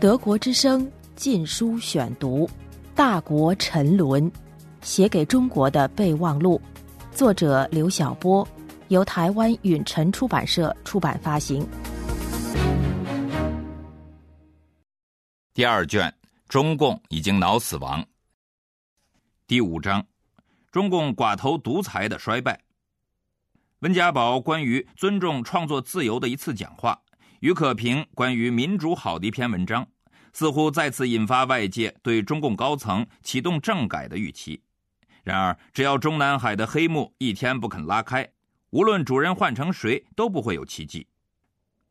[0.00, 2.46] 德国之声禁书选读，
[2.94, 4.30] 《大国沉沦》，
[4.80, 6.58] 写给中国的备忘录，
[7.12, 8.48] 作者刘晓波，
[8.88, 11.68] 由台湾允晨出版社出版发行。
[15.52, 16.10] 第二卷，
[16.48, 18.02] 中共已经脑死亡。
[19.46, 20.02] 第五章，
[20.72, 22.58] 中共寡头独裁的衰败。
[23.80, 26.98] 温家宝关于尊重创作自由的一次讲话。
[27.40, 29.86] 于可平关于民主好的一篇文章，
[30.32, 34.62] 似乎再次引发外界对中共高层启动政改的预期。
[35.24, 38.28] 然而，只要中南海的黑幕一天不肯拉开，
[38.70, 41.06] 无论主人换成谁，都不会有奇迹。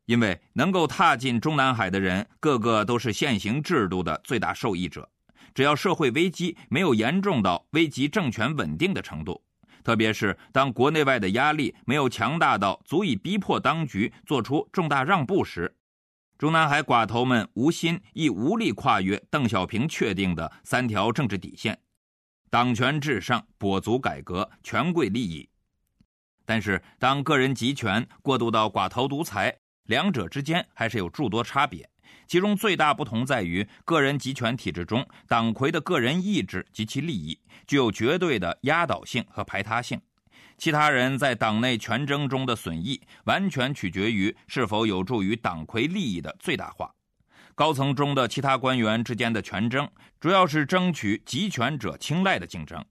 [0.06, 5.10] 因为能够踏进中南海的人，个个都是现行制度的最大受益者。
[5.56, 9.44] 只要社会危机没有严重到危及政权稳定的程度。
[9.90, 15.76] 特别是当国内外的压力没有强大到足以逼迫当局做出重大让步时，
[16.38, 21.76] 中南海寡头们无心亦无力跨越邓小平确定的三条政治底线：
[22.52, 25.50] 党权至上、跛足改革、权贵利益。
[26.46, 31.90] 但是，当个人集权过渡到寡头独裁，两者之间还是有诸多差别。
[32.28, 39.98] 其中最大不同在于，个人集权体制中，党魁的个人意志及其利益具有绝对的压倒性和排他性；
[40.56, 46.94] 其他人在党内权争中的损益，完全取决于是否有助于党魁利益的最大化。
[47.56, 52.86] 高层中的其他官员之间的权争，主要是争取集权者青睐的竞争，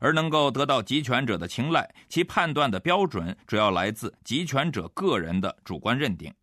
[0.00, 6.34] 而能够得到集权者的青睐，其判断的标准主要来自集权者个人的主观认定。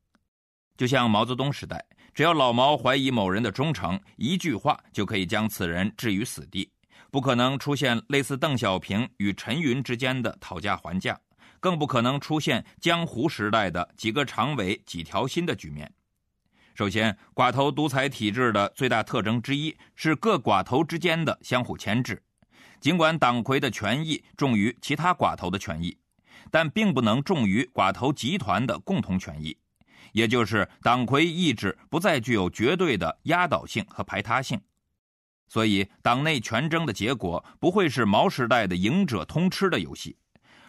[0.77, 1.83] 就像毛泽东时代。
[2.17, 6.67] 只要老毛怀疑某人的忠诚，一句话就可以将此人置于死地，
[7.11, 11.15] 不可能出现类似邓小平与陈云之间的讨价还价，
[11.59, 15.93] 更不可能出现江湖时代的几个常委几条心的局面。
[16.73, 22.19] 首先，寡头独裁体制的最大特征之一是各寡头之间的相互牵制，
[22.79, 25.95] 尽管党魁的权益重于其他寡头的权益，
[26.49, 29.55] 但并不能重于寡头集团的共同权益。
[30.17, 34.59] 也就是党魁意志不再具有绝对的压倒性和排他性，
[35.47, 40.17] 所以党内权争的结果不会是毛时代的赢者通吃的游戏，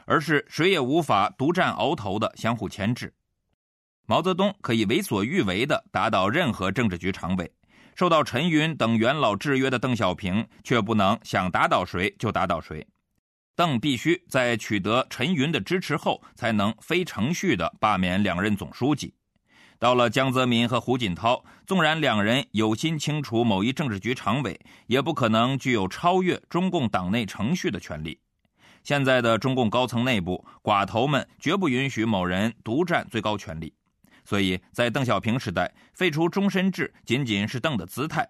[0.04, 3.14] 而是谁也无法独占鳌头的相互牵制。
[4.04, 7.50] 毛泽东可以为所欲为地打倒任何政治局常委，
[7.94, 12.86] 受到陈云等元老制约的邓小平却不能想打倒谁就打倒谁。
[13.56, 19.14] 邓必须在取得陈云的支持后，才能非程序地罢免两任总书记。
[19.78, 24.58] 到了江泽民和胡锦涛，纵然两人有心清除某一政治局常委，
[24.88, 28.18] 也不可能具有超越中共党内程序的权利。
[28.82, 33.72] 现在的中共高层内部，寡头们绝不允许某人独占最高权力。
[34.24, 38.24] 所以在邓小平时代，废除终身制仅仅是邓的姿态；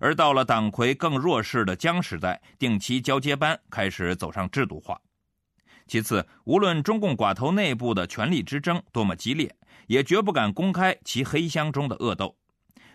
[0.00, 4.98] 而到了党魁更弱势的江时代，定期交接班开始走上制度化。
[5.86, 9.54] 其次，无论中共寡头内部的权力之争多么激烈。
[9.86, 12.34] 也绝不敢公开其黑箱中的恶斗。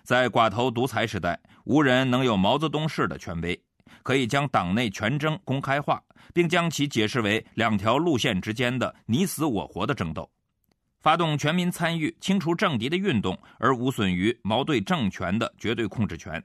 [0.03, 3.61] 在寡头独裁时代，无人能有毛泽东式的权威，
[4.01, 6.01] 可以将党内权争公开化，
[6.33, 10.27] 并将其解释为两条路线之间的你死我活的争斗，
[11.00, 16.44] 发动全民参与、清除政敌的运动，而无损于毛对政权的绝对控制权。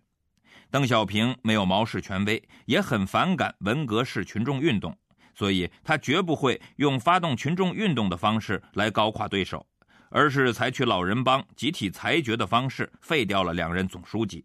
[0.70, 4.94] 邓小平没有毛氏权威，也很反感文革式群众运动，
[5.34, 9.66] 所以他绝不会用发动群众运动的方式来高垮对手。
[10.10, 14.44] 而是采取老人帮集体裁决的方式废掉了两任总书记。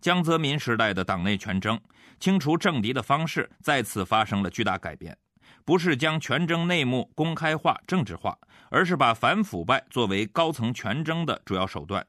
[0.00, 1.80] 江泽民时代的党内权争、
[2.18, 5.16] 清除政敌的方式再次发生了巨大改变，
[5.64, 8.36] 不是将权争内幕公开化、政治化，
[8.68, 12.04] 而是把反腐败作为高层权争的主要手段，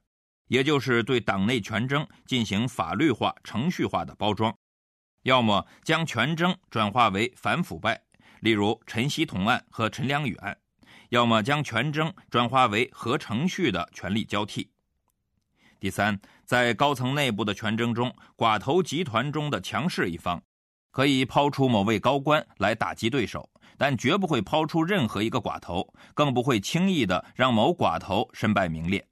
[0.48, 4.52] 也就是对党内权争进行法律化、程序化的包装，
[5.26, 8.00] 要么将权争转化为反腐败，
[8.42, 10.56] 例如陈希同案和陈良宇案。
[11.10, 14.70] 要么将权争转化为合程序的权力交替。
[15.80, 20.40] 第三，在高层内部的权争中，寡头集团中的强势一方
[20.92, 23.50] 可以抛出某位高官来打击对手，
[23.80, 29.04] 但绝不会抛出任何一个寡头，更不会轻易的让某寡头身败名裂，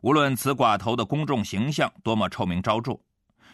[0.00, 2.98] 无论此寡头的公众形象多么臭名昭著。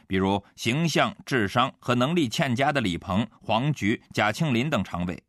[0.08, 5.22] 比如，形象、智商和能力欠佳的李鹏、黄菊、贾庆林等常委。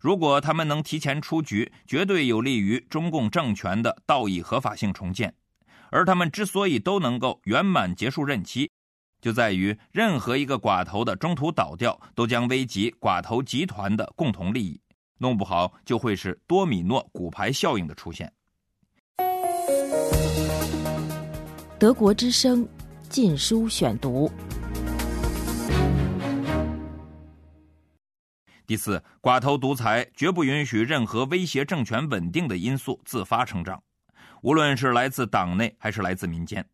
[0.00, 5.32] 如果他们能提前出局，绝对有利于中共政权的道义合法性重建。
[5.90, 8.70] 而他们之所以都能够圆满结束任期，
[9.20, 14.80] 就在于任何一个寡头的中途倒掉，都将危及寡头集团的共同利益，
[15.18, 18.32] 弄不好就会是多米诺骨牌效应的出现。
[21.78, 22.64] 德国之声
[23.10, 24.28] 《禁书选读》
[28.64, 33.82] 第四，寡头独裁绝不允许任何威胁政权稳定的因素自发成长，
[34.42, 36.64] 无论是来自党内还是来自民间，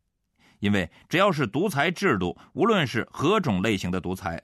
[0.58, 4.38] 因为只要是独裁制度，无论是何种类型的独裁，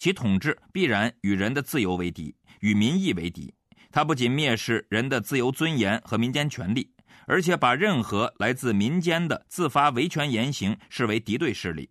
[0.00, 3.54] 其统治必然与人的自由为敌，与民意为敌。
[3.92, 6.90] 它不仅蔑视人的自由尊严和民间权利。
[7.26, 11.90] 而且把任何来自民间的自发维权言行视为敌对势力。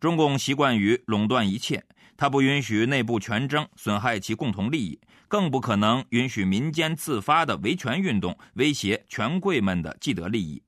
[0.00, 1.84] 中共习惯于垄断一切，
[2.16, 10.60] 他不允许内部权争损害其共同利益，更不可能允许民间自发的维权运动威胁权贵们的既得利益。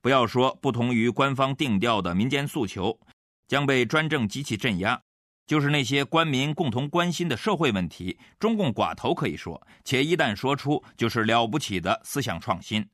[0.00, 2.98] 不要说不同于官方定调的民间诉求
[3.46, 4.98] 将被专政机器镇压，
[5.46, 12.88] 就是那些官民共同关心的社会问题，中共寡头可以说，且一旦说出，就是了不起的思想创新。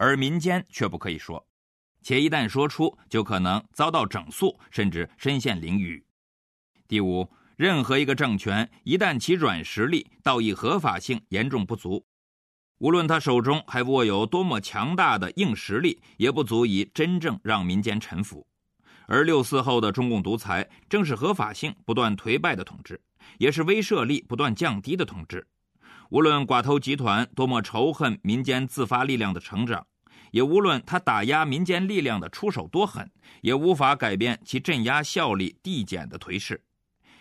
[0.00, 1.46] 而民间却不可以说，
[2.00, 6.02] 且一旦说出，就可能遭到整肃，甚至身陷囹圄。
[6.88, 12.02] 第五，任何一个政权一旦其软实力、道义合法性严重不足，
[12.78, 18.46] 无论他手中还握有多么强大的硬实力，也不足以真正让民间臣服。
[19.06, 22.98] 而六四后的中共独裁，正是合法性不断颓败的统治，
[23.36, 25.46] 也是威慑力不断降低的统治。
[26.08, 29.86] 无论寡头集团多么仇恨民间自发力量的成长。
[30.30, 33.10] 也无论他打压民间力量的出手多狠，
[33.40, 36.62] 也无法改变其镇压效力递减的颓势。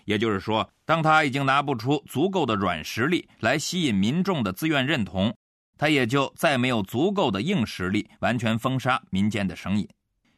[0.05, 5.35] 也就是说，当他已经拿不出足够的软实力来吸引民众的自愿认同，
[5.77, 9.87] 他也就再没有足够的硬实力完全封杀民间的声音。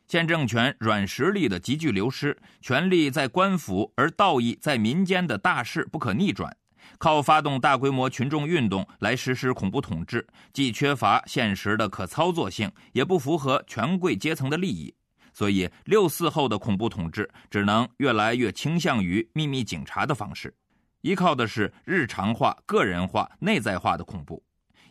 [0.07, 6.57] 现政权软实力的急剧流失，权力在官府而道义在民间的大势不可逆转。
[6.97, 14.93] 靠发动大规模群众运动来实施恐怖统治，既缺乏现实的可操作性，也不符合权贵阶层的利益，
[15.33, 20.53] 所以六四后的恐怖统治只能越来越倾向于秘密警察的方式，
[21.01, 24.43] 依靠的是日常化、个人化、内在化的恐怖。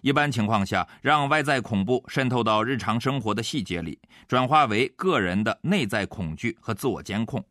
[0.03, 7.45] 一般情况下，让外在恐怖渗透到日常生活的细节里，转化为个人的内在恐惧和自我监控。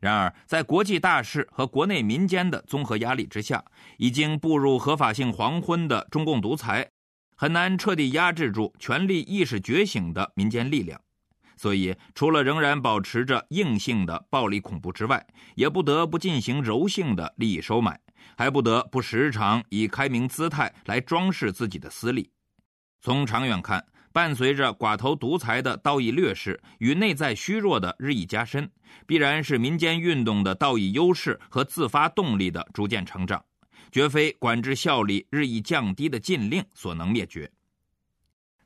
[0.00, 3.64] 然而，在国际大势和国内民间的综合压力之下，
[3.96, 6.88] 已经步入合法性黄昏的中共独裁，
[7.36, 11.00] 很难彻底压制住权力意识觉醒的民间力量。
[11.56, 17.98] 所以，除了仍然保持着硬性的暴力恐怖之外，也不得不进行柔性的利益收买，
[18.36, 22.30] 还不得不时常以开明姿态来装饰自己的私利。
[23.00, 28.70] 从长远看，伴随着寡头独裁的道义劣势与内在虚弱的日益加深，
[29.06, 33.44] 必然是民间运动的道义优势和自发动力的逐渐成长，
[33.92, 37.50] 绝非管制效力日益降低的禁令所能灭绝。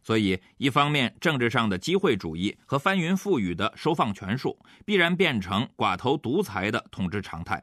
[0.04, 7.56] 所以，一方面，政治上的机会主义和翻云覆雨的收放权术必然变成寡头独裁的统治常态；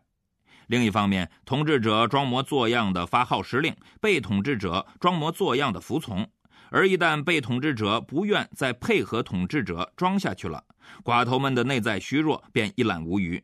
[0.68, 6.26] 另一方面，统治者装模作样的发号施令，被统治者装模作样的服从。
[6.70, 10.64] 而一旦被统治者不愿再配合统治者装下去了，
[11.04, 13.44] 寡头们的内在虚弱便一览无余。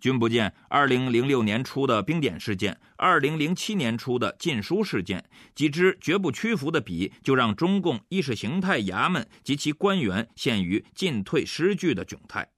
[0.00, 5.22] 君不见，二零零六年初的冰点事件，二零零七年初的禁书事件，
[5.54, 12.48] 几支绝不屈服的笔，就让中共意识形态衙门及其官员陷于进退失据的窘态。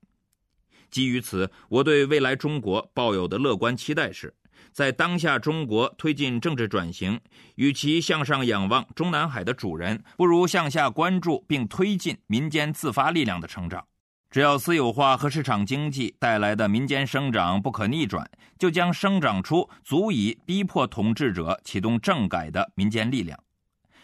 [0.89, 4.33] 基于此，我对未来中国抱有的乐观期待是。
[4.71, 7.19] 在当下中国推进政治转型，
[7.55, 13.85] 与其向上仰望中南海的主人，不如向下关注并推进民间自发力量的成长。
[14.31, 18.27] 只要私有化和市场经济带来的民间生长不可逆转，
[18.57, 23.37] 就将生长出足以逼迫统治者启动政改的民间力量。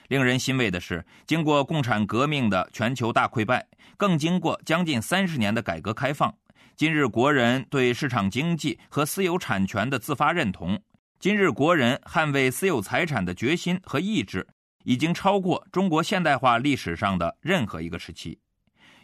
[0.09, 6.31] 令人欣慰的是，经过共产革命的全球大溃败，更经过将近三十年的改革开放。
[6.79, 10.81] 今日国人对市场经济和私有产权的自发认同，
[11.19, 14.48] 今日国人捍卫私有财产的决心和意志，
[14.86, 18.39] 已经超过中国现代化历史上的任何一个时期。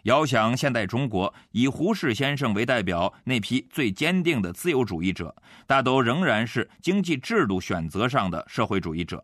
[0.04, 5.36] 遥想现代中国，以胡适先生为代表那批最坚定的自由主义者，
[5.68, 9.22] 大都仍然是经济制度选择上的社会主义者。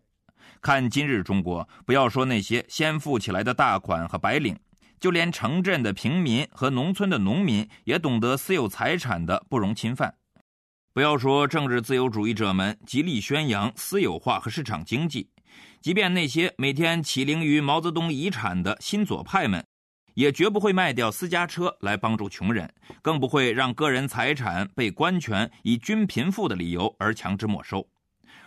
[0.60, 4.60] 看今日中国，不要说那些先富起来的大款和白领。
[5.02, 10.16] 就连城镇的平民和农村的农民也懂得私有财产的不容侵犯。
[10.94, 15.28] 不要说政治自由主义者们极力宣扬私有化和市场经济，
[15.82, 19.66] 即便那些每天起灵于毛泽东遗产的新左派们，
[20.14, 27.88] 也绝不会卖掉私家车来帮助穷人，更不会让个人财产被官权以均贫富的理由而强制没收。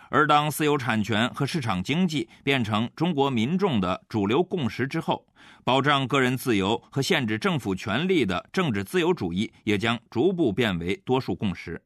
[0.09, 5.25] 而当私有产权和市场经济变成中国民众的主流共识之后，
[5.63, 11.81] 保障个人自由和限制政府权力的政治自由主义也将逐步变为多数共识。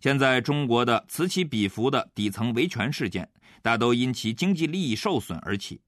[0.00, 3.28] 现在中国的此起彼伏的底层维权事件，
[3.62, 5.80] 大都因其经济利益受损而起。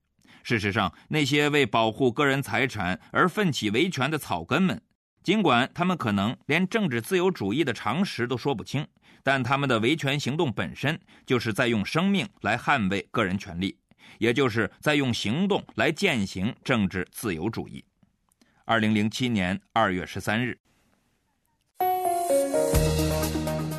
[0.42, 4.80] 事实上，那些为保护个人财产而奋起维权的草根们，
[5.23, 8.87] 尽管他们可能连政治自由主义的常识都说不清，
[9.26, 13.76] 但他们的维权行动本身就是在用生命来捍卫个人权利，
[14.18, 17.85] 也就是在用行动来践行政治自由主义。
[18.64, 20.56] 二零零七年二月十三日，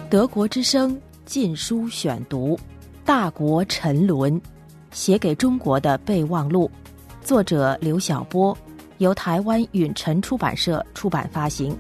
[0.10, 2.58] 德国之声禁书选读，
[3.06, 4.34] 《大国沉沦》。
[4.92, 6.70] 写给中国的备忘录，
[7.22, 8.58] 作者刘晓波，
[8.98, 11.74] 由台湾允晨出版社出版发行。